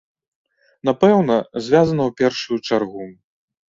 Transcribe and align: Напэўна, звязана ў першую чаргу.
Напэўна, 0.89 1.37
звязана 1.65 2.03
ў 2.11 2.19
першую 2.25 2.57
чаргу. 2.67 3.03